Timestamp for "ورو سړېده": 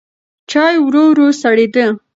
1.11-1.85